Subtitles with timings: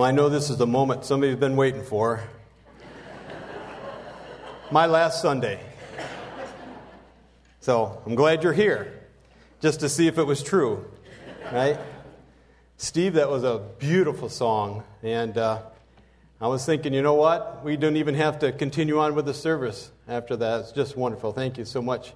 [0.00, 2.24] Well, I know this is the moment somebody's been waiting for.
[4.70, 5.60] My last Sunday.
[7.60, 8.98] So I'm glad you're here
[9.60, 10.90] just to see if it was true,
[11.52, 11.78] right?
[12.78, 14.84] Steve, that was a beautiful song.
[15.02, 15.60] And uh,
[16.40, 17.62] I was thinking, you know what?
[17.62, 20.60] We don't even have to continue on with the service after that.
[20.60, 21.32] It's just wonderful.
[21.32, 22.14] Thank you so much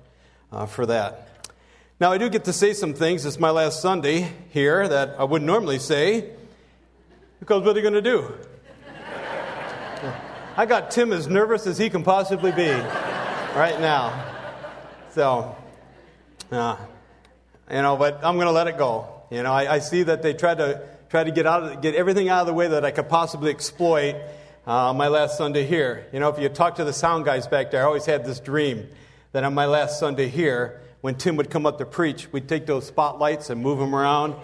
[0.50, 1.50] uh, for that.
[2.00, 3.26] Now, I do get to say some things.
[3.26, 6.30] It's my last Sunday here that I wouldn't normally say
[7.44, 8.32] because what are you going to do?
[10.56, 14.32] I got Tim as nervous as he can possibly be right now.
[15.10, 15.54] So,
[16.50, 16.78] uh,
[17.70, 19.24] you know, but I'm going to let it go.
[19.30, 21.94] You know, I, I, see that they tried to try to get out of, get
[21.94, 24.14] everything out of the way that I could possibly exploit
[24.66, 26.06] uh, my last Sunday here.
[26.14, 28.40] You know, if you talk to the sound guys back there, I always had this
[28.40, 28.88] dream
[29.32, 32.64] that on my last Sunday here, when Tim would come up to preach, we'd take
[32.64, 34.34] those spotlights and move them around,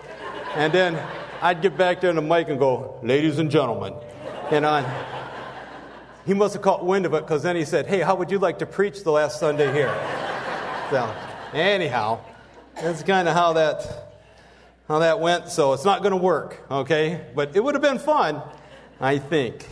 [0.55, 1.03] and then
[1.43, 3.95] I'd get back there in the mic and go, "Ladies and gentlemen,"
[4.51, 4.85] and on
[6.27, 8.39] he must have caught wind of it because then he said, Hey, how would you
[8.39, 9.93] like to preach the last Sunday here?
[10.91, 11.13] so,
[11.53, 12.21] anyhow,
[12.75, 14.13] that's kind of how that,
[14.87, 15.49] how that went.
[15.49, 17.27] So it's not going to work, okay?
[17.35, 18.43] But it would have been fun,
[19.01, 19.67] I think.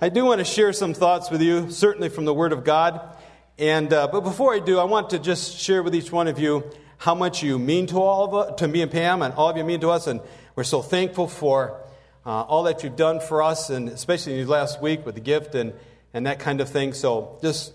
[0.00, 3.18] I do want to share some thoughts with you, certainly from the Word of God.
[3.58, 6.38] And, uh, but before I do, I want to just share with each one of
[6.38, 9.50] you how much you mean to all of us, to me and Pam, and all
[9.50, 10.06] of you mean to us.
[10.06, 10.20] And
[10.56, 11.80] we're so thankful for
[12.24, 15.72] uh, all that you've done for us, and especially last week with the gift and,
[16.12, 16.92] and that kind of thing.
[16.92, 17.72] So just,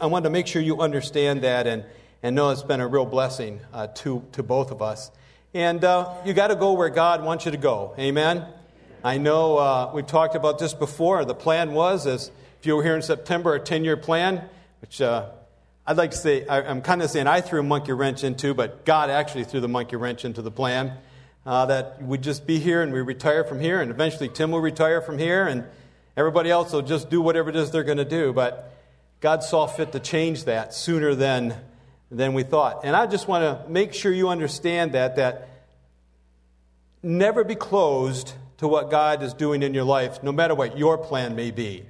[0.00, 1.84] I wanted to make sure you understand that and,
[2.22, 5.10] and know it's been a real blessing uh, to, to both of us.
[5.54, 7.96] And uh, you got to go where God wants you to go.
[7.98, 8.46] Amen?
[9.02, 11.24] I know uh, we've talked about this before.
[11.24, 14.48] The plan was, as if you were here in September, a 10 year plan,
[14.80, 15.30] which uh,
[15.84, 18.54] I'd like to say, I, I'm kind of saying I threw a monkey wrench into,
[18.54, 20.96] but God actually threw the monkey wrench into the plan
[21.46, 24.60] uh, that we'd just be here and we retire from here, and eventually Tim will
[24.60, 25.64] retire from here, and
[26.16, 28.32] everybody else will just do whatever it is they're going to do.
[28.32, 28.72] But
[29.20, 31.54] God saw fit to change that sooner than,
[32.10, 32.80] than we thought.
[32.84, 35.48] And I just want to make sure you understand that, that
[37.02, 40.96] never be closed to what God is doing in your life, no matter what your
[40.96, 41.84] plan may be.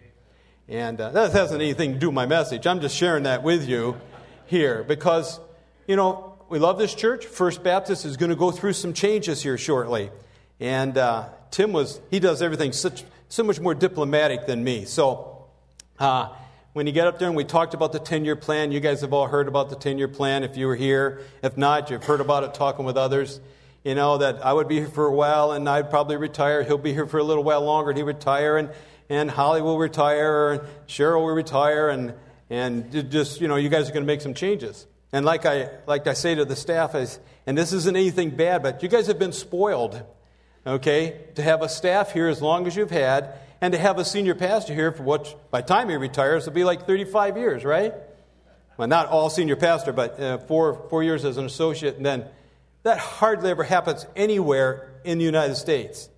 [0.68, 2.66] And uh, that hasn't anything to do with my message.
[2.66, 4.00] I'm just sharing that with you
[4.46, 5.38] here because,
[5.86, 7.26] you know, we love this church.
[7.26, 10.12] First Baptist is going to go through some changes here shortly.
[10.60, 14.84] And uh, Tim was, he does everything such, so much more diplomatic than me.
[14.84, 15.46] So
[15.98, 16.28] uh,
[16.72, 19.00] when you get up there and we talked about the 10 year plan, you guys
[19.00, 21.22] have all heard about the 10 year plan if you were here.
[21.42, 23.40] If not, you've heard about it talking with others.
[23.82, 26.62] You know, that I would be here for a while and I'd probably retire.
[26.62, 28.58] He'll be here for a little while longer and he'd retire.
[28.58, 28.70] And,
[29.08, 30.52] and Holly will retire.
[30.52, 31.88] And Cheryl will retire.
[31.88, 32.14] And,
[32.48, 34.86] and just, you know, you guys are going to make some changes.
[35.14, 38.64] And like I, like I say to the staff, is, and this isn't anything bad,
[38.64, 40.02] but you guys have been spoiled,
[40.66, 44.04] okay, to have a staff here as long as you've had, and to have a
[44.04, 47.64] senior pastor here for what, by the time he retires, it'll be like 35 years,
[47.64, 47.94] right?
[48.76, 52.24] Well, not all senior pastor, but uh, four, four years as an associate, and then
[52.82, 56.08] that hardly ever happens anywhere in the United States.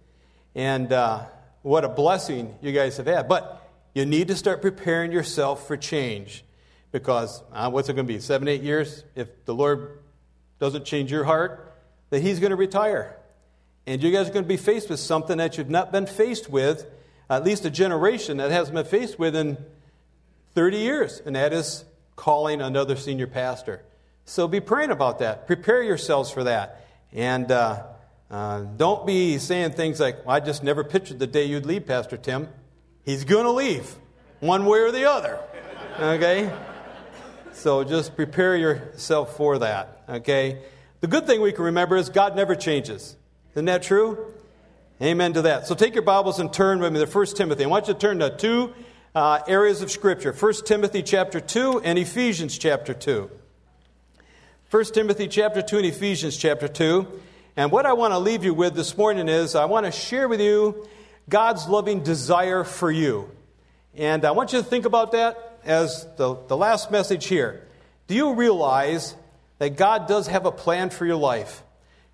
[0.55, 1.27] And uh,
[1.61, 3.28] what a blessing you guys have had.
[3.28, 3.63] But
[3.95, 6.46] you need to start preparing yourself for change
[6.99, 9.05] because uh, what's it going to be, seven, eight years?
[9.15, 9.99] If the Lord
[10.59, 11.75] doesn't change your heart,
[12.09, 13.19] that He's going to retire.
[13.87, 16.49] And you guys are going to be faced with something that you've not been faced
[16.49, 16.87] with,
[17.29, 19.59] at least a generation that hasn't been faced with in
[20.55, 21.84] 30 years, and that is
[22.17, 23.83] calling another senior pastor.
[24.25, 25.47] So be praying about that.
[25.47, 26.87] Prepare yourselves for that.
[27.13, 27.83] And uh,
[28.31, 31.87] uh, don't be saying things like, well, I just never pictured the day you'd leave,
[31.87, 32.49] Pastor Tim.
[33.05, 33.95] He's going to leave,
[34.41, 35.39] one way or the other.
[36.01, 36.51] Okay?
[37.56, 40.61] So just prepare yourself for that, okay?
[41.00, 43.17] The good thing we can remember is God never changes.
[43.55, 44.34] Isn't that true?
[45.00, 45.66] Amen to that.
[45.66, 47.65] So take your Bibles and turn with me to 1 Timothy.
[47.65, 48.75] I want you to turn to two
[49.15, 53.31] uh, areas of Scripture 1 Timothy chapter 2 and Ephesians chapter 2.
[54.71, 57.21] 1 Timothy chapter 2 and Ephesians chapter 2.
[57.56, 60.28] And what I want to leave you with this morning is I want to share
[60.28, 60.87] with you
[61.27, 63.31] God's loving desire for you.
[63.95, 67.66] And I want you to think about that as the, the last message here,
[68.07, 69.15] do you realize
[69.59, 71.63] that God does have a plan for your life?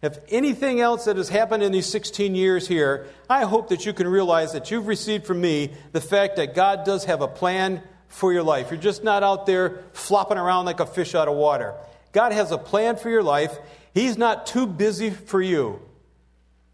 [0.03, 3.93] If anything else that has happened in these 16 years here, I hope that you
[3.93, 7.83] can realize that you've received from me the fact that God does have a plan
[8.09, 8.71] for your life.
[8.71, 11.75] You're just not out there flopping around like a fish out of water.
[12.13, 13.57] God has a plan for your life.
[13.95, 15.81] He's not too busy for you,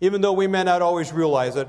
[0.00, 1.69] even though we may not always realize it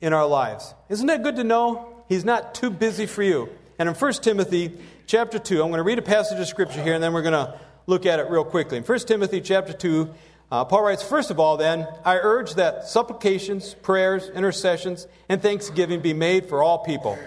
[0.00, 0.74] in our lives.
[0.88, 2.02] Isn't that good to know?
[2.08, 3.48] He's not too busy for you.
[3.78, 4.72] And in 1 Timothy
[5.06, 7.32] chapter 2, I'm going to read a passage of scripture here and then we're going
[7.32, 8.78] to look at it real quickly.
[8.78, 10.14] In 1 Timothy chapter 2,
[10.48, 16.00] Uh, Paul writes, First of all, then, I urge that supplications, prayers, intercessions, and thanksgiving
[16.00, 17.18] be made for all people,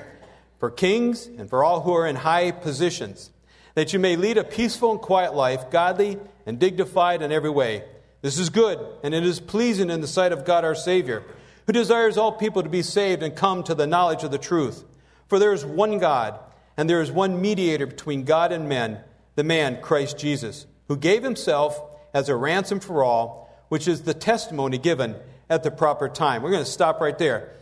[0.58, 3.30] for kings, and for all who are in high positions,
[3.76, 7.84] that you may lead a peaceful and quiet life, godly and dignified in every way.
[8.22, 11.22] This is good, and it is pleasing in the sight of God our Savior,
[11.68, 14.86] who desires all people to be saved and come to the knowledge of the truth.
[15.30, 16.40] For there is one God,
[16.76, 19.00] and there is one mediator between God and men,
[19.36, 21.80] the man, Christ Jesus, who gave himself
[22.14, 25.16] as a ransom for all, which is the testimony given
[25.48, 26.42] at the proper time.
[26.42, 27.54] We're going to stop right there.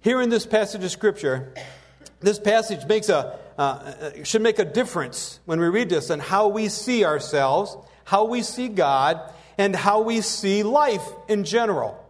[0.00, 1.54] Here in this passage of Scripture,
[2.20, 6.48] this passage makes a, uh, should make a difference when we read this on how
[6.48, 9.20] we see ourselves, how we see God,
[9.56, 12.02] and how we see life in general.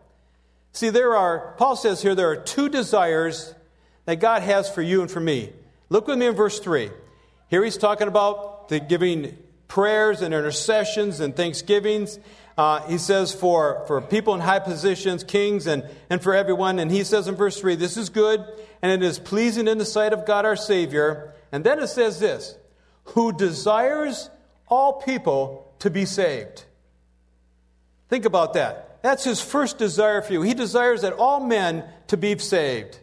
[0.72, 3.54] See, there are, Paul says here, there are two desires
[4.06, 5.52] that God has for you and for me.
[5.88, 6.90] Look with me in verse 3.
[7.48, 9.36] Here he's talking about the giving
[9.68, 12.18] prayers and intercessions and thanksgivings.
[12.56, 16.78] Uh, he says for, for people in high positions, kings, and, and for everyone.
[16.78, 18.44] And he says in verse 3, This is good,
[18.80, 21.34] and it is pleasing in the sight of God our Savior.
[21.52, 22.56] And then it says this,
[23.04, 24.30] Who desires
[24.68, 26.64] all people to be saved.
[28.08, 29.02] Think about that.
[29.02, 30.42] That's his first desire for you.
[30.42, 32.98] He desires that all men to be saved.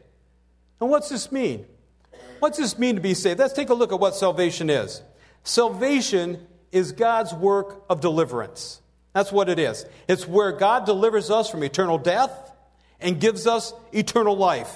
[0.79, 1.65] And what's this mean?
[2.39, 3.39] What's this mean to be saved?
[3.39, 5.01] Let's take a look at what salvation is.
[5.43, 8.81] Salvation is God's work of deliverance.
[9.13, 9.85] That's what it is.
[10.07, 12.31] It's where God delivers us from eternal death
[12.99, 14.73] and gives us eternal life.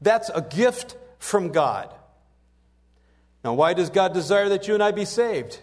[0.00, 1.92] That's a gift from God.
[3.42, 5.54] Now, why does God desire that you and I be saved?
[5.54, 5.62] Have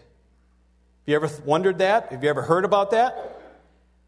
[1.06, 2.12] you ever wondered that?
[2.12, 3.37] Have you ever heard about that?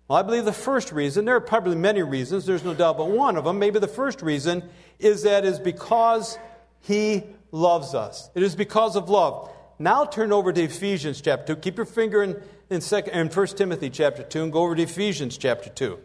[0.09, 3.11] Well, I believe the first reason, there are probably many reasons, there's no doubt, but
[3.11, 4.67] one of them, maybe the first reason,
[4.97, 6.39] is that is because
[6.81, 8.31] He loves us.
[8.33, 9.51] It is because of love.
[9.77, 11.61] Now turn over to Ephesians chapter 2.
[11.61, 12.41] Keep your finger in,
[12.71, 15.99] in, second, in 1 Timothy chapter 2 and go over to Ephesians chapter 2.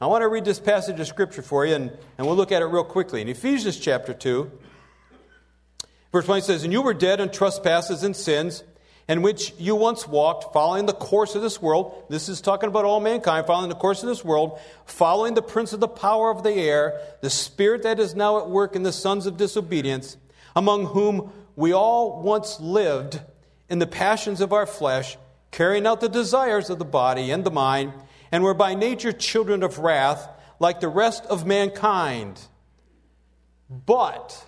[0.00, 2.62] I want to read this passage of Scripture for you, and, and we'll look at
[2.62, 3.20] it real quickly.
[3.20, 4.50] In Ephesians chapter 2,
[6.12, 8.64] verse 20 says, And you were dead in trespasses and sins,
[9.08, 12.04] in which you once walked, following the course of this world.
[12.10, 15.72] This is talking about all mankind, following the course of this world, following the prince
[15.72, 18.92] of the power of the air, the spirit that is now at work in the
[18.92, 20.18] sons of disobedience,
[20.54, 23.20] among whom we all once lived
[23.70, 25.16] in the passions of our flesh,
[25.50, 27.94] carrying out the desires of the body and the mind,
[28.30, 30.28] and were by nature children of wrath,
[30.60, 32.38] like the rest of mankind.
[33.70, 34.47] But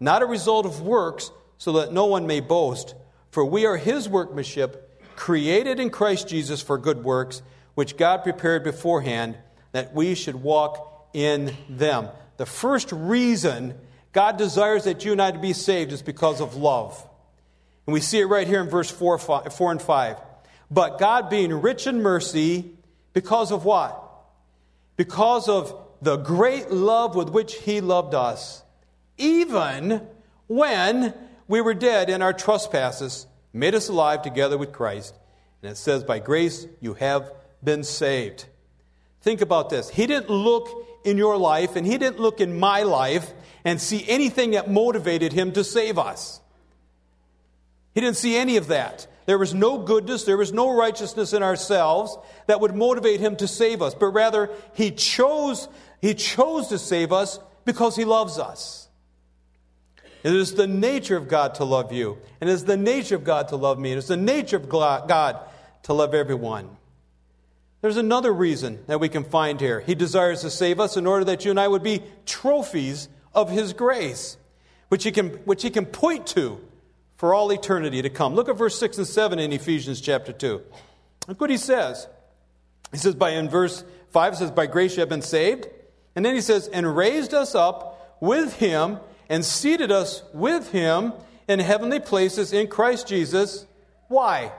[0.00, 2.94] not a result of works, so that no one may boast.
[3.30, 7.42] For we are his workmanship, created in Christ Jesus for good works,
[7.74, 9.36] which God prepared beforehand
[9.72, 12.08] that we should walk in them.
[12.36, 13.74] The first reason
[14.12, 17.06] God desires that you and I to be saved is because of love.
[17.86, 20.16] And we see it right here in verse 4, 4 and 5.
[20.70, 22.72] But God being rich in mercy,
[23.12, 24.02] because of what?
[24.96, 28.62] Because of the great love with which He loved us,
[29.18, 30.06] even
[30.46, 31.14] when
[31.48, 35.14] we were dead in our trespasses, made us alive together with Christ.
[35.62, 37.32] And it says, By grace you have
[37.62, 38.46] been saved.
[39.22, 39.88] Think about this.
[39.88, 40.68] He didn't look
[41.04, 43.32] in your life, and He didn't look in my life
[43.64, 46.40] and see anything that motivated Him to save us.
[47.94, 49.06] He didn't see any of that.
[49.24, 53.48] There was no goodness, there was no righteousness in ourselves that would motivate Him to
[53.48, 55.68] save us, but rather He chose,
[56.00, 58.85] He chose to save us because He loves us.
[60.22, 63.24] It is the nature of God to love you, and it is the nature of
[63.24, 65.38] God to love me, And it is the nature of God
[65.84, 66.76] to love everyone.
[67.80, 69.80] There's another reason that we can find here.
[69.80, 73.50] He desires to save us in order that you and I would be trophies of
[73.50, 74.36] His grace,
[74.88, 76.60] which He can, which he can point to
[77.16, 78.34] for all eternity to come.
[78.34, 80.62] Look at verse 6 and 7 in Ephesians chapter 2.
[81.28, 82.06] Look what he says.
[82.92, 85.66] He says, by in verse 5, it says, By grace you have been saved.
[86.14, 91.12] And then he says, And raised us up with him and seated us with him
[91.48, 93.66] in heavenly places in Christ Jesus.
[94.08, 94.52] Why?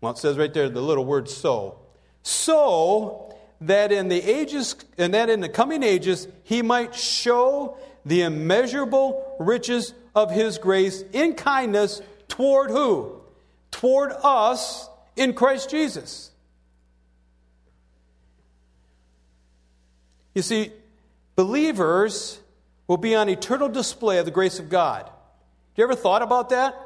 [0.00, 1.78] Well, it says right there the little word so.
[2.22, 8.22] So that in the ages and that in the coming ages he might show the
[8.22, 13.20] immeasurable riches of his grace in kindness toward who?
[13.70, 16.30] Toward us in Christ Jesus.
[20.34, 20.72] You see,
[21.36, 22.40] believers
[22.92, 25.08] will be on eternal display of the grace of God.
[25.76, 26.76] You ever thought about that?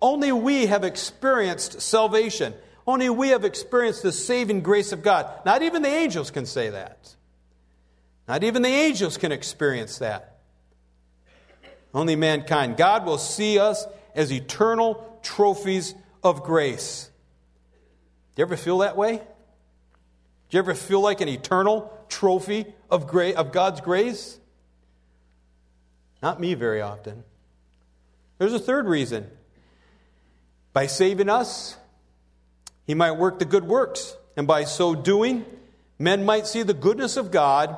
[0.00, 2.54] Only we have experienced salvation.
[2.86, 5.30] Only we have experienced the saving grace of God.
[5.44, 7.14] Not even the angels can say that.
[8.26, 10.38] Not even the angels can experience that.
[11.92, 12.78] Only mankind.
[12.78, 17.10] God will see us as eternal trophies of grace.
[18.34, 19.16] Do you ever feel that way?
[19.18, 19.22] Do
[20.56, 24.39] you ever feel like an eternal trophy of, gra- of God's grace?
[26.22, 27.24] Not me very often.
[28.38, 29.30] There's a third reason.
[30.72, 31.76] By saving us,
[32.86, 35.44] He might work the good works, and by so doing,
[35.98, 37.76] men might see the goodness of God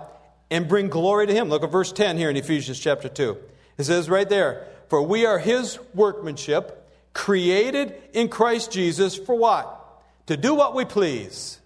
[0.51, 1.49] and bring glory to Him.
[1.49, 3.37] Look at verse 10 here in Ephesians chapter 2.
[3.79, 6.79] It says right there, For we are His workmanship,
[7.15, 9.79] created in Christ Jesus for what?
[10.27, 11.59] To do what we please.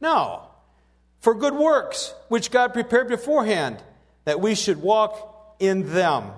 [0.00, 0.42] No,
[1.20, 3.82] for good works, which God prepared beforehand,
[4.24, 5.31] that we should walk
[5.62, 6.32] in them.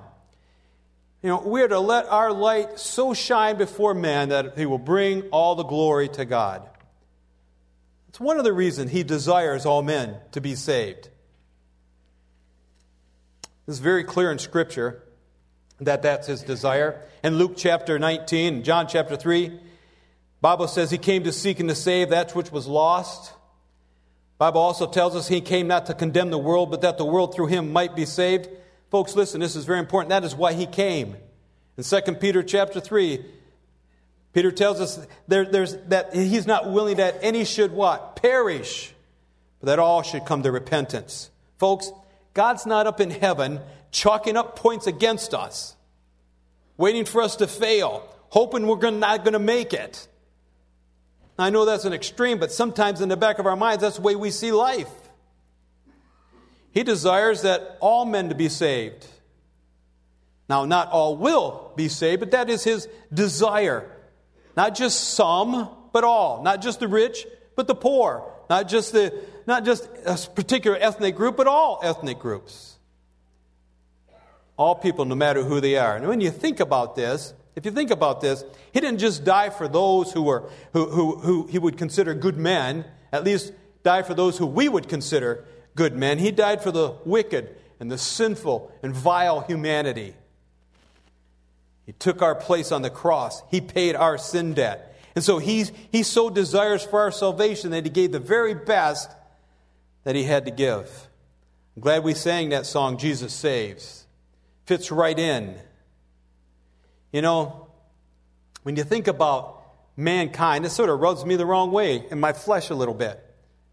[1.23, 4.79] You know, we are to let our light so shine before men that he will
[4.79, 6.69] bring all the glory to God.
[8.11, 11.09] It's one of the reasons he desires all men to be saved.
[13.67, 15.03] It's very clear in Scripture
[15.81, 17.01] that that's his desire.
[17.25, 19.59] In Luke chapter 19, John chapter 3,
[20.43, 23.33] Bible says he came to seek and to save that which was lost.
[24.37, 27.35] Bible also tells us he came not to condemn the world, but that the world
[27.35, 28.51] through him might be saved.
[28.95, 30.11] Folks, listen, this is very important.
[30.11, 31.17] That is why he came.
[31.77, 33.25] In 2 Peter chapter 3,
[34.33, 38.15] Peter tells us there, there's, that he's not willing that any should what?
[38.15, 38.95] Perish,
[39.59, 41.29] but that all should come to repentance.
[41.59, 41.91] Folks,
[42.35, 43.59] God's not up in heaven
[43.91, 45.75] chalking up points against us,
[46.77, 50.07] waiting for us to fail, hoping we're not going to make it.
[51.37, 54.03] I know that's an extreme, but sometimes in the back of our minds, that's the
[54.03, 54.87] way we see life.
[56.75, 59.07] He desires that all men to be saved.
[60.49, 63.89] Now, not all will be saved, but that is his desire.
[64.57, 66.43] Not just some, but all.
[66.43, 68.29] Not just the rich, but the poor.
[68.51, 69.15] Not just, the,
[69.47, 72.77] not just a particular ethnic group, but all ethnic groups.
[74.59, 75.97] All people, no matter who they are.
[75.97, 79.51] And when you think about this, if you think about this, he didn't just die
[79.51, 83.53] for those who, were, who, who, who he would consider good men, at least
[83.85, 86.19] die for those who we would consider good men.
[86.19, 90.15] He died for the wicked and the sinful and vile humanity.
[91.87, 93.43] He took our place on the cross.
[93.51, 94.97] He paid our sin debt.
[95.15, 99.11] And so he, he so desires for our salvation that he gave the very best
[100.05, 101.09] that he had to give.
[101.77, 104.07] I'm glad we sang that song, Jesus Saves.
[104.67, 105.57] Fits right in.
[107.13, 107.69] You know,
[108.63, 109.63] when you think about
[109.97, 113.24] mankind, it sort of rubs me the wrong way in my flesh a little bit.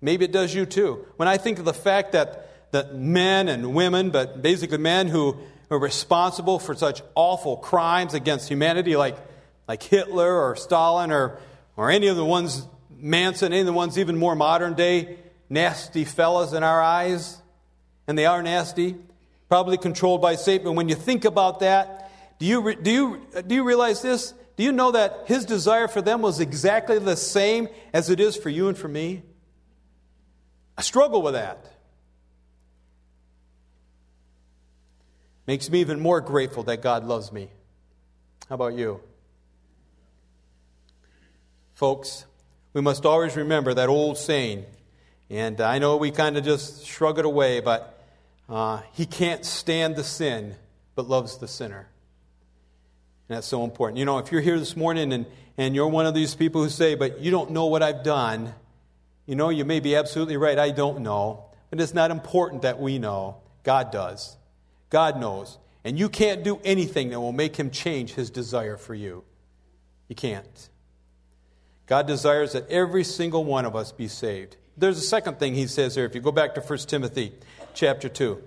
[0.02, 1.06] Maybe it does you too.
[1.18, 5.38] When I think of the fact that, that men and women, but basically men who
[5.70, 9.18] are responsible for such awful crimes against humanity, like,
[9.68, 11.40] like Hitler or Stalin or,
[11.78, 15.18] or any of the ones, Manson, any of the ones even more modern day,
[15.50, 17.42] nasty fellas in our eyes,
[18.08, 18.96] and they are nasty,
[19.48, 20.76] probably controlled by Satan.
[20.76, 24.34] When you think about that, do you, do, you, do you realize this?
[24.58, 28.36] Do you know that his desire for them was exactly the same as it is
[28.36, 29.24] for you and for me?
[30.78, 31.66] I struggle with that.
[35.48, 37.50] Makes me even more grateful that God loves me.
[38.48, 39.02] How about you?
[41.74, 42.26] Folks,
[42.74, 44.66] we must always remember that old saying,
[45.30, 48.00] and I know we kind of just shrug it away, but
[48.48, 50.56] uh, He can't stand the sin,
[50.96, 51.88] but loves the sinner.
[53.28, 53.98] And that's so important.
[53.98, 55.26] You know, if you're here this morning and,
[55.58, 58.54] and you're one of these people who say, but you don't know what I've done,
[59.32, 60.60] you know, you may be absolutely right.
[60.60, 61.46] I don't know.
[61.70, 63.38] But it's not important that we know.
[63.64, 64.36] God does.
[64.90, 65.58] God knows.
[65.86, 69.24] And you can't do anything that will make him change his desire for you.
[70.10, 70.70] You can't.
[71.86, 74.58] God desires that every single one of us be saved.
[74.76, 76.04] There's a second thing he says here.
[76.04, 77.32] If you go back to 1 Timothy
[77.74, 78.44] chapter 2.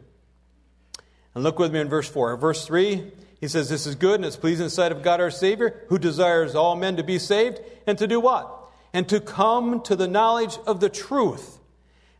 [1.34, 2.36] And look with me in verse 4.
[2.36, 3.10] Verse 3
[3.40, 5.82] he says, This is good and it's pleasing in the sight of God our Savior,
[5.88, 8.63] who desires all men to be saved, and to do what?
[8.94, 11.58] And to come to the knowledge of the truth.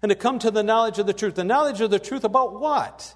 [0.02, 1.36] And to come to the knowledge of the truth.
[1.36, 3.14] The knowledge of the truth about what?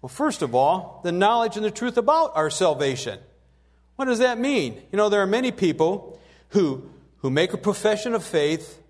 [0.00, 3.18] Well, first of all, the knowledge and the truth about our salvation.
[3.96, 4.74] What does that mean?
[4.92, 6.20] You know, there are many people
[6.50, 8.82] who, who make a profession of faith,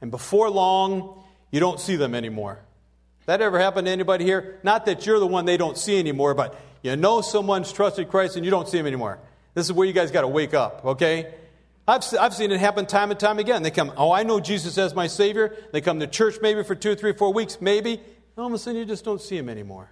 [0.00, 2.60] and before long, you don't see them anymore.
[3.26, 4.60] That ever happened to anybody here?
[4.62, 8.36] Not that you're the one they don't see anymore, but you know someone's trusted Christ
[8.36, 9.18] and you don't see him anymore.
[9.54, 11.34] This is where you guys got to wake up, okay?
[11.86, 13.62] I've, I've seen it happen time and time again.
[13.62, 15.56] They come, oh, I know Jesus as my Savior.
[15.72, 18.00] They come to church maybe for two, three, four weeks, maybe.
[18.38, 19.90] All of a sudden, you just don't see Him anymore.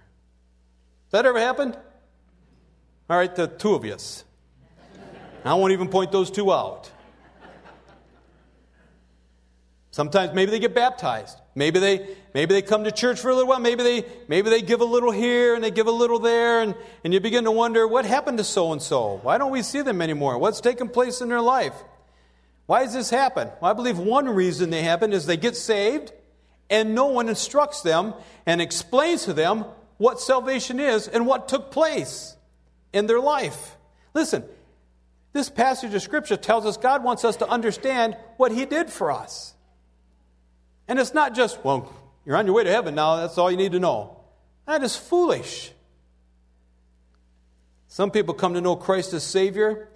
[1.11, 1.77] That ever happened?
[3.09, 4.23] All right, the two of us.
[5.43, 6.89] I won't even point those two out.
[9.91, 11.40] Sometimes maybe they get baptized.
[11.53, 13.59] Maybe they, maybe they come to church for a little while.
[13.59, 16.61] Maybe they, maybe they give a little here and they give a little there.
[16.61, 19.19] And, and you begin to wonder, what happened to so and so?
[19.23, 20.37] Why don't we see them anymore?
[20.37, 21.73] What's taken place in their life?
[22.67, 23.49] Why does this happen?
[23.59, 26.13] Well, I believe one reason they happen is they get saved
[26.69, 28.13] and no one instructs them
[28.45, 29.65] and explains to them
[29.97, 32.35] what salvation is and what took place
[32.93, 33.75] in their life.
[34.13, 34.45] Listen,
[35.33, 39.11] this passage of Scripture tells us God wants us to understand what He did for
[39.11, 39.53] us.
[40.91, 41.89] And it's not just, well,
[42.25, 44.17] you're on your way to heaven now, that's all you need to know.
[44.67, 45.71] That is foolish.
[47.87, 49.87] Some people come to know Christ as Savior,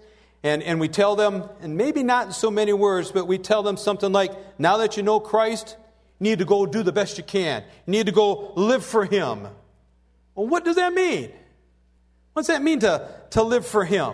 [0.41, 3.61] and, and we tell them, and maybe not in so many words, but we tell
[3.61, 5.75] them something like, now that you know Christ,
[6.21, 7.65] you need to go do the best you can.
[7.85, 9.49] You need to go live for Him.
[10.33, 11.29] Well, what does that mean?
[12.31, 14.13] What's that mean to, to live for Him?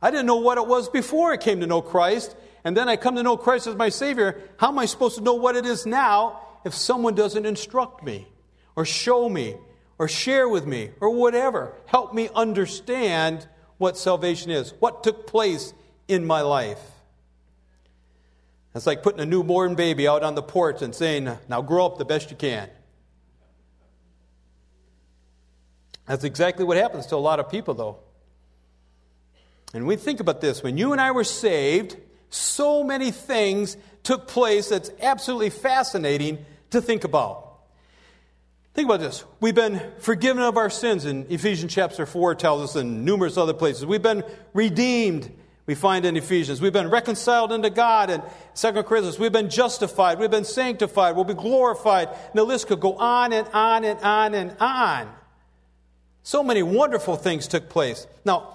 [0.00, 2.96] I didn't know what it was before I came to know Christ, and then I
[2.96, 5.64] come to know Christ as my Savior, how am I supposed to know what it
[5.64, 8.28] is now if someone doesn't instruct me
[8.76, 9.56] or show me
[9.98, 11.74] or share with me or whatever?
[11.86, 13.46] Help me understand
[13.78, 15.72] what salvation is, what took place
[16.06, 16.80] in my life.
[18.74, 21.98] It's like putting a newborn baby out on the porch and saying, Now grow up
[21.98, 22.68] the best you can.
[26.06, 27.98] That's exactly what happens to a lot of people, though.
[29.72, 31.96] And we think about this when you and I were saved,
[32.30, 37.50] so many things took place that's absolutely fascinating to think about.
[38.72, 39.24] Think about this.
[39.40, 43.52] We've been forgiven of our sins, in Ephesians chapter 4 tells us, in numerous other
[43.52, 43.84] places.
[43.84, 44.22] We've been
[44.54, 45.30] redeemed,
[45.66, 46.60] we find in Ephesians.
[46.60, 48.22] We've been reconciled unto God in
[48.54, 49.18] 2 Corinthians.
[49.18, 50.18] We've been justified.
[50.18, 51.14] We've been sanctified.
[51.14, 52.08] We'll be glorified.
[52.08, 55.08] And the list could go on and on and on and on.
[56.22, 58.06] So many wonderful things took place.
[58.24, 58.54] Now,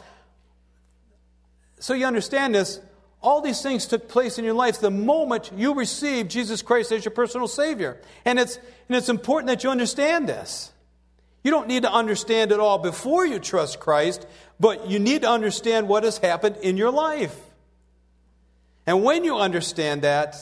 [1.80, 2.80] so you understand this,
[3.26, 7.04] all these things took place in your life the moment you received Jesus Christ as
[7.04, 8.00] your personal Savior.
[8.24, 10.72] And it's, and it's important that you understand this.
[11.44, 14.28] You don't need to understand it all before you trust Christ,
[14.60, 17.36] but you need to understand what has happened in your life.
[18.86, 20.36] And when you understand that,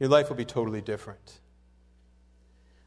[0.00, 1.38] your life will be totally different.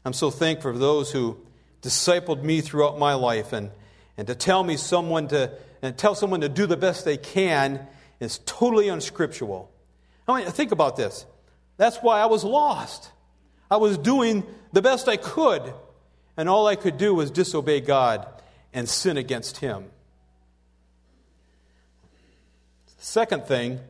[0.04, 1.38] I'm so thankful for those who
[1.80, 3.70] discipled me throughout my life and,
[4.18, 7.86] and to tell me someone to and tell someone to do the best they can
[8.20, 9.70] is totally unscriptural.
[10.26, 11.24] I mean, think about this.
[11.76, 13.10] That's why I was lost.
[13.70, 15.72] I was doing the best I could,
[16.36, 18.26] and all I could do was disobey God
[18.72, 19.86] and sin against Him.
[22.98, 23.80] Second thing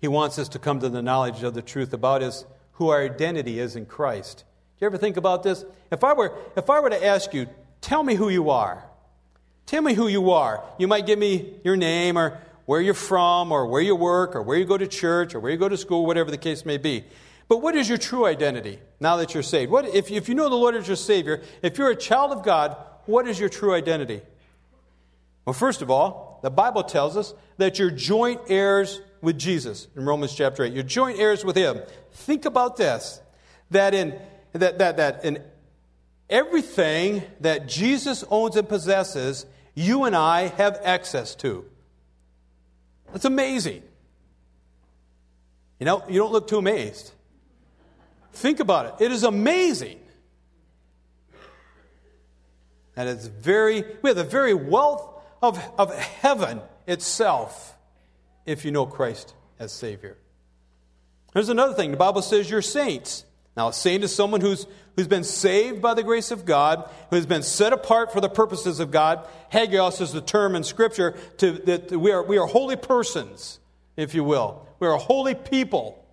[0.00, 3.02] he wants us to come to the knowledge of the truth about is who our
[3.02, 4.38] identity is in Christ.
[4.38, 5.64] Do you ever think about this?
[5.90, 7.46] If I were, if I were to ask you,
[7.80, 8.84] tell me who you are,
[9.66, 10.62] Tell me who you are.
[10.78, 14.42] You might give me your name or where you're from or where you work or
[14.42, 16.78] where you go to church or where you go to school, whatever the case may
[16.78, 17.04] be.
[17.48, 19.70] But what is your true identity now that you're saved?
[19.70, 22.42] What, if, if you know the Lord as your Savior, if you're a child of
[22.42, 24.22] God, what is your true identity?
[25.44, 30.04] Well, first of all, the Bible tells us that you're joint heirs with Jesus in
[30.04, 30.72] Romans chapter 8.
[30.72, 31.80] You're joint heirs with Him.
[32.12, 33.20] Think about this
[33.70, 34.18] that in,
[34.52, 35.42] that, that, that in
[36.30, 41.66] everything that Jesus owns and possesses, you and I have access to.
[43.14, 43.80] That's amazing.
[45.78, 47.12] You know, you don't look too amazed.
[48.32, 49.04] Think about it.
[49.04, 50.00] It is amazing.
[52.96, 55.08] And it's very, we have the very wealth
[55.40, 57.76] of, of heaven itself
[58.46, 60.18] if you know Christ as Savior.
[61.34, 61.92] There's another thing.
[61.92, 63.24] The Bible says you're saints.
[63.56, 67.26] Now, saint is someone who's, who's been saved by the grace of God, who has
[67.26, 69.26] been set apart for the purposes of God.
[69.50, 73.60] Hagios is the term in Scripture to, that we are, we are holy persons,
[73.96, 74.66] if you will.
[74.80, 76.04] We are holy people.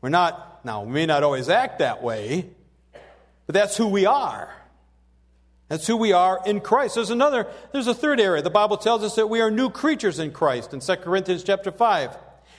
[0.00, 2.50] We're not, now, we may not always act that way,
[3.46, 4.52] but that's who we are.
[5.68, 6.96] That's who we are in Christ.
[6.96, 8.42] There's another, there's a third area.
[8.42, 11.70] The Bible tells us that we are new creatures in Christ in 2 Corinthians chapter
[11.70, 12.16] 5.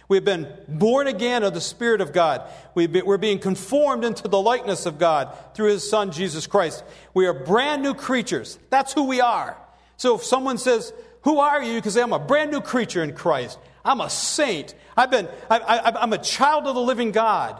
[0.07, 2.47] We've been born again of the Spirit of God.
[2.75, 6.83] we are being conformed into the likeness of God through His Son, Jesus Christ.
[7.13, 8.59] We are brand new creatures.
[8.69, 9.57] That's who we are.
[9.97, 11.73] So if someone says, Who are you?
[11.73, 13.57] You can say, I'm a brand new creature in Christ.
[13.83, 14.75] I'm a saint.
[14.95, 17.59] I've been, I, am a child of the living God.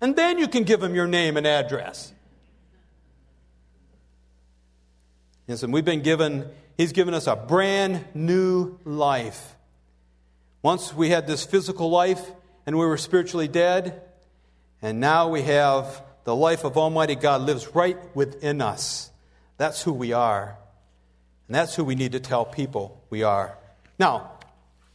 [0.00, 2.12] And then you can give them your name and address.
[5.46, 9.56] And we've been given, He's given us a brand new life.
[10.62, 12.20] Once we had this physical life
[12.66, 14.02] and we were spiritually dead,
[14.82, 19.10] and now we have the life of Almighty God lives right within us.
[19.56, 20.58] That's who we are.
[21.48, 23.56] And that's who we need to tell people we are.
[23.98, 24.32] Now,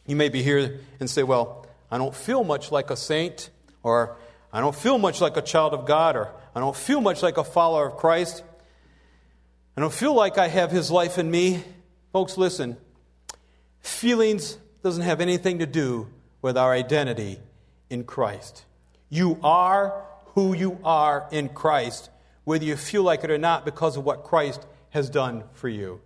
[0.06, 3.50] you may be here and say, Well, I don't feel much like a saint,
[3.82, 4.16] or
[4.52, 7.38] I don't feel much like a child of God, or I don't feel much like
[7.38, 8.42] a follower of Christ.
[9.76, 11.62] I don't feel like I have his life in me.
[12.12, 12.76] Folks, listen.
[13.80, 16.06] Feelings doesn't have anything to do
[16.42, 17.40] with our identity
[17.90, 18.64] in Christ.
[19.08, 20.04] You are
[20.36, 22.08] who you are in Christ,
[22.44, 26.00] whether you feel like it or not, because of what Christ has done for you.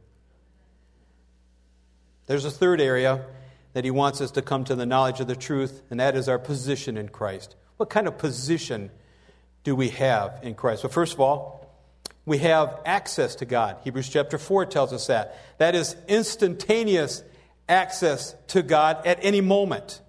[2.24, 3.26] There's a third area
[3.74, 6.26] that he wants us to come to the knowledge of the truth, and that is
[6.26, 7.56] our position in Christ.
[7.76, 8.90] What kind of position
[9.62, 10.84] do we have in Christ?
[10.84, 11.70] Well, first of all,
[12.24, 13.76] we have access to God.
[13.84, 15.38] Hebrews chapter 4 tells us that.
[15.58, 17.22] That is instantaneous
[17.70, 20.00] access to God at any moment.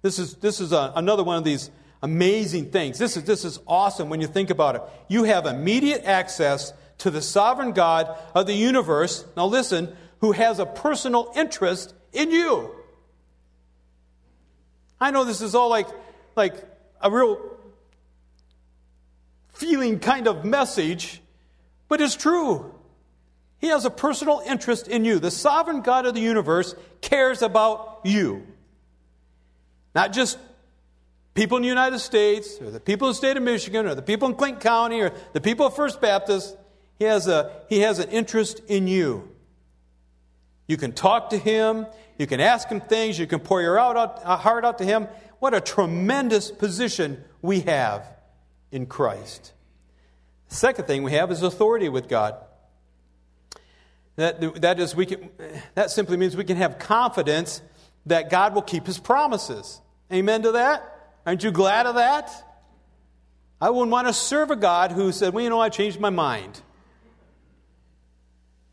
[0.00, 1.70] This is, this is a, another one of these
[2.02, 2.98] amazing things.
[2.98, 4.82] This is, this is awesome when you think about it.
[5.08, 9.24] You have immediate access to the sovereign God of the universe.
[9.36, 12.70] Now, listen, who has a personal interest in you.
[15.00, 15.88] I know this is all like,
[16.36, 16.54] like
[17.00, 17.40] a real
[19.48, 21.20] feeling kind of message,
[21.88, 22.72] but it's true.
[23.58, 25.18] He has a personal interest in you.
[25.18, 28.46] The sovereign God of the universe cares about you.
[29.94, 30.38] Not just
[31.34, 34.00] people in the United States, or the people in the state of Michigan, or the
[34.00, 36.56] people in Clinton County, or the people of First Baptist.
[36.98, 39.28] He has, a, he has an interest in you.
[40.66, 41.86] You can talk to him,
[42.18, 44.84] you can ask him things, you can pour your out, out, uh, heart out to
[44.84, 45.08] him.
[45.40, 48.06] What a tremendous position we have
[48.70, 49.52] in Christ.
[50.48, 52.36] The second thing we have is authority with God.
[54.16, 55.30] That, that, is, we can,
[55.74, 57.62] that simply means we can have confidence
[58.06, 59.80] that God will keep his promises.
[60.12, 60.88] Amen to that?
[61.24, 62.30] Aren't you glad of that?
[63.60, 66.10] I wouldn't want to serve a God who said, Well, you know, I changed my
[66.10, 66.60] mind.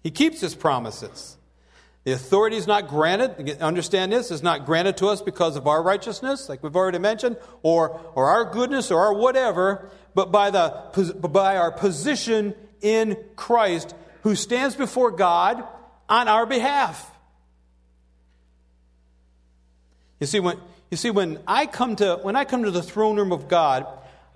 [0.01, 1.37] He keeps his promises.
[2.05, 5.83] The authority is not granted, understand this, is not granted to us because of our
[5.83, 11.19] righteousness, like we've already mentioned, or, or our goodness or our whatever, but by, the,
[11.29, 15.63] by our position in Christ, who stands before God
[16.07, 17.09] on our behalf.
[20.19, 20.57] You see, when,
[20.91, 23.87] you see, when I come to when I come to the throne room of God,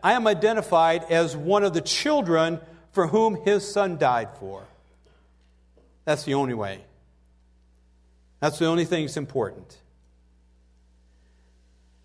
[0.02, 2.60] I am identified as one of the children
[2.92, 4.64] for whom his son died for.
[6.06, 6.84] That's the only way.
[8.40, 9.78] That's the only thing that's important.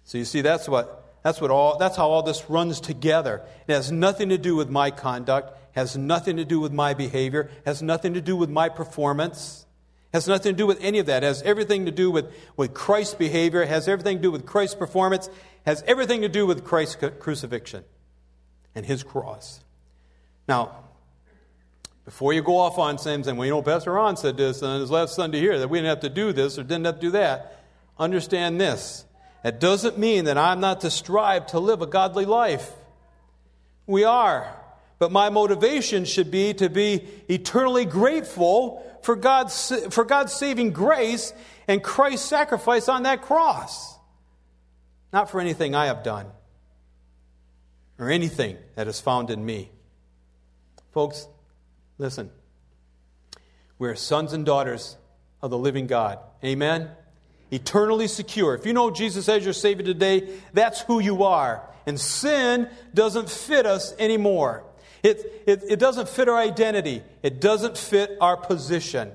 [0.04, 3.42] So you see, that's what that's what all that's how all this runs together.
[3.66, 7.50] It has nothing to do with my conduct, has nothing to do with my behavior,
[7.64, 9.64] has nothing to do with my performance.
[10.12, 11.22] Has nothing to do with any of that.
[11.22, 15.30] Has everything to do with, with Christ's behavior, has everything to do with Christ's performance,
[15.64, 17.84] has everything to do with Christ's crucifixion
[18.74, 19.60] and his cross.
[20.48, 20.84] Now,
[22.04, 24.90] before you go off on saying, well, you know, Pastor Ron said this on his
[24.90, 27.10] last Sunday here, that we didn't have to do this or didn't have to do
[27.12, 27.62] that,
[27.98, 29.04] understand this.
[29.44, 32.72] It doesn't mean that I'm not to strive to live a godly life.
[33.86, 34.52] We are.
[34.98, 41.32] But my motivation should be to be eternally grateful for God's, for God's saving grace
[41.68, 43.96] and Christ's sacrifice on that cross.
[45.12, 46.26] Not for anything I have done
[47.98, 49.70] or anything that is found in me.
[50.92, 51.28] Folks,
[51.98, 52.30] listen.
[53.78, 54.96] We're sons and daughters
[55.40, 56.18] of the living God.
[56.44, 56.90] Amen?
[57.50, 58.54] Eternally secure.
[58.54, 61.62] If you know Jesus as your Savior today, that's who you are.
[61.86, 64.64] And sin doesn't fit us anymore.
[65.02, 69.12] It, it, it doesn't fit our identity, it doesn't fit our position.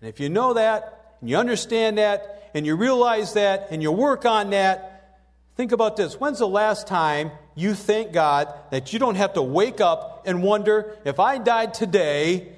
[0.00, 3.90] And if you know that, and you understand that, and you realize that, and you
[3.90, 5.20] work on that,
[5.56, 6.20] think about this.
[6.20, 10.42] When's the last time you thank God that you don't have to wake up and
[10.42, 12.52] wonder if I died today,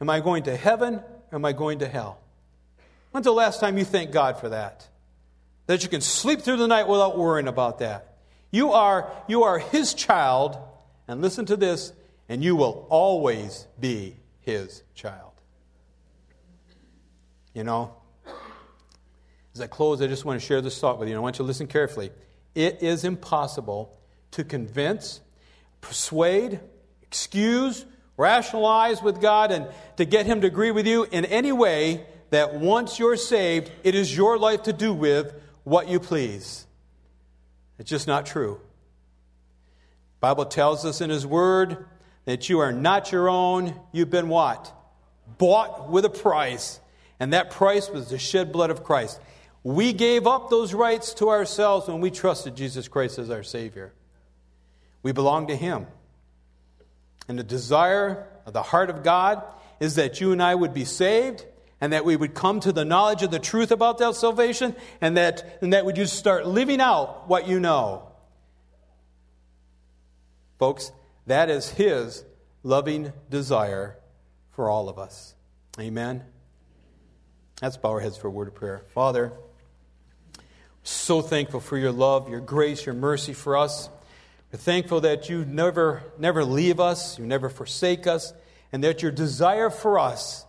[0.00, 0.94] am I going to heaven
[1.30, 2.18] or am I going to hell?
[3.10, 4.86] When's the last time you thank God for that?
[5.66, 8.07] That you can sleep through the night without worrying about that.
[8.50, 10.56] You are, you are his child,
[11.06, 11.92] and listen to this,
[12.28, 15.32] and you will always be his child.
[17.54, 17.94] You know,
[19.54, 21.16] as I close, I just want to share this thought with you.
[21.16, 22.10] I want you to listen carefully.
[22.54, 23.98] It is impossible
[24.32, 25.20] to convince,
[25.80, 26.60] persuade,
[27.02, 27.84] excuse,
[28.16, 32.54] rationalize with God, and to get Him to agree with you in any way that
[32.54, 35.34] once you're saved, it is your life to do with
[35.64, 36.66] what you please.
[37.78, 38.60] It's just not true.
[40.20, 41.86] Bible tells us in his word
[42.24, 44.74] that you are not your own, you've been what?
[45.38, 46.80] Bought with a price.
[47.20, 49.20] And that price was the shed blood of Christ.
[49.62, 53.92] We gave up those rights to ourselves when we trusted Jesus Christ as our Savior.
[55.02, 55.86] We belong to Him.
[57.28, 59.42] And the desire of the heart of God
[59.80, 61.44] is that you and I would be saved
[61.80, 65.16] and that we would come to the knowledge of the truth about that salvation and
[65.16, 68.08] that, and that would you start living out what you know.
[70.58, 70.90] Folks,
[71.26, 72.24] that is His
[72.62, 73.96] loving desire
[74.50, 75.34] for all of us.
[75.78, 76.24] Amen.
[77.62, 78.82] Let's bow our heads for a word of prayer.
[78.92, 79.32] Father,
[80.82, 83.88] so thankful for your love, your grace, your mercy for us.
[84.52, 88.32] We're thankful that you never, never leave us, you never forsake us,
[88.72, 90.44] and that your desire for us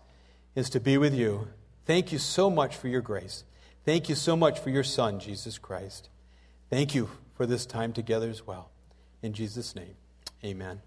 [0.60, 1.48] is to be with you.
[1.86, 3.43] Thank you so much for your grace.
[3.86, 6.10] Thank you so much for your Son, Jesus Christ.
[6.69, 8.69] Thank you for this time together as well.
[9.24, 9.95] In Jesus' name,
[10.43, 10.82] amen.